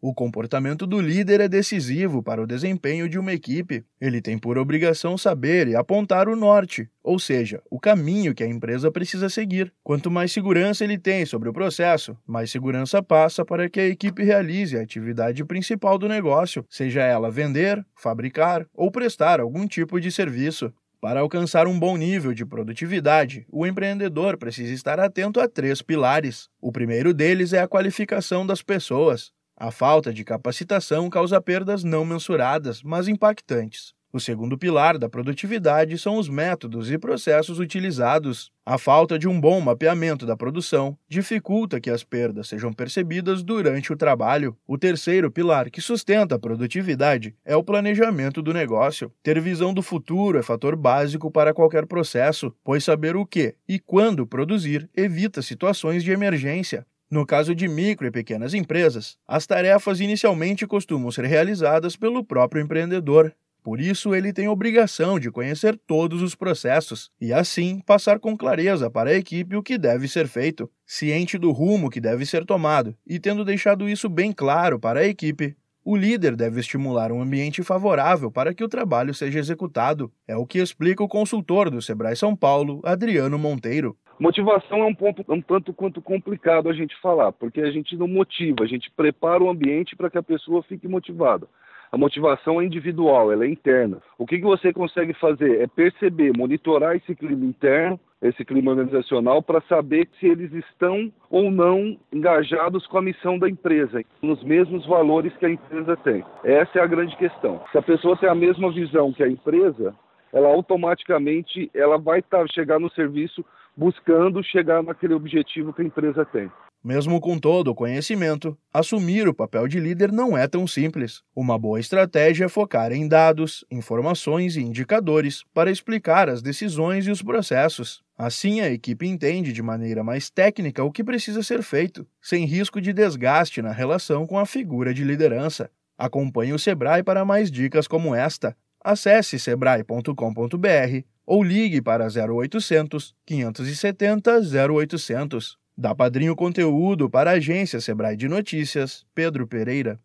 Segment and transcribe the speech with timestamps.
[0.00, 3.84] O comportamento do líder é decisivo para o desempenho de uma equipe.
[4.00, 8.46] Ele tem por obrigação saber e apontar o norte, ou seja, o caminho que a
[8.46, 9.72] empresa precisa seguir.
[9.82, 14.22] Quanto mais segurança ele tem sobre o processo, mais segurança passa para que a equipe
[14.22, 20.12] realize a atividade principal do negócio, seja ela vender, fabricar ou prestar algum tipo de
[20.12, 20.72] serviço.
[21.00, 26.48] Para alcançar um bom nível de produtividade, o empreendedor precisa estar atento a três pilares.
[26.60, 29.32] O primeiro deles é a qualificação das pessoas.
[29.60, 33.92] A falta de capacitação causa perdas não mensuradas, mas impactantes.
[34.12, 38.52] O segundo pilar da produtividade são os métodos e processos utilizados.
[38.64, 43.92] A falta de um bom mapeamento da produção dificulta que as perdas sejam percebidas durante
[43.92, 44.56] o trabalho.
[44.64, 49.12] O terceiro pilar que sustenta a produtividade é o planejamento do negócio.
[49.24, 53.80] Ter visão do futuro é fator básico para qualquer processo, pois saber o que e
[53.80, 56.86] quando produzir evita situações de emergência.
[57.10, 62.60] No caso de micro e pequenas empresas, as tarefas inicialmente costumam ser realizadas pelo próprio
[62.60, 63.34] empreendedor.
[63.62, 68.90] Por isso, ele tem obrigação de conhecer todos os processos e, assim, passar com clareza
[68.90, 72.94] para a equipe o que deve ser feito, ciente do rumo que deve ser tomado
[73.06, 75.56] e tendo deixado isso bem claro para a equipe.
[75.82, 80.12] O líder deve estimular um ambiente favorável para que o trabalho seja executado.
[80.26, 83.96] É o que explica o consultor do Sebrae São Paulo, Adriano Monteiro.
[84.18, 88.08] Motivação é um ponto um tanto quanto complicado a gente falar, porque a gente não
[88.08, 91.46] motiva, a gente prepara o ambiente para que a pessoa fique motivada.
[91.90, 93.98] A motivação é individual, ela é interna.
[94.18, 99.40] O que, que você consegue fazer é perceber, monitorar esse clima interno, esse clima organizacional,
[99.40, 104.84] para saber se eles estão ou não engajados com a missão da empresa, nos mesmos
[104.84, 106.24] valores que a empresa tem.
[106.44, 107.62] Essa é a grande questão.
[107.72, 109.94] Se a pessoa tem a mesma visão que a empresa,
[110.32, 113.44] ela automaticamente ela vai tá, chegar no serviço
[113.76, 116.50] buscando chegar naquele objetivo que a empresa tem.
[116.82, 121.22] Mesmo com todo o conhecimento, assumir o papel de líder não é tão simples.
[121.34, 127.10] Uma boa estratégia é focar em dados, informações e indicadores para explicar as decisões e
[127.10, 128.00] os processos.
[128.16, 132.80] Assim, a equipe entende de maneira mais técnica o que precisa ser feito, sem risco
[132.80, 135.70] de desgaste na relação com a figura de liderança.
[135.96, 138.56] Acompanhe o Sebrae para mais dicas como esta.
[138.82, 144.40] Acesse sebrae.com.br ou ligue para 0800 570
[144.72, 145.58] 0800.
[145.76, 149.96] Da Padrinho Conteúdo para a agência Sebrae de Notícias, Pedro Pereira.